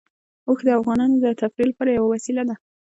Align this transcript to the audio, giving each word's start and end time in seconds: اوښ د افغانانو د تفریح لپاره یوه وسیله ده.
اوښ 0.47 0.59
د 0.65 0.69
افغانانو 0.79 1.15
د 1.23 1.25
تفریح 1.39 1.67
لپاره 1.71 1.91
یوه 1.97 2.07
وسیله 2.13 2.43
ده. 2.49 2.55